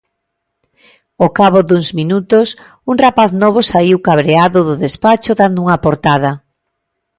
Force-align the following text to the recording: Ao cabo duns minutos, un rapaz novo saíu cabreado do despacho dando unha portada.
Ao 1.21 1.29
cabo 1.39 1.59
duns 1.69 1.89
minutos, 1.99 2.47
un 2.91 2.95
rapaz 3.05 3.29
novo 3.43 3.59
saíu 3.71 3.97
cabreado 4.07 4.59
do 4.67 4.75
despacho 4.85 5.31
dando 5.39 5.57
unha 5.65 5.81
portada. 5.85 6.31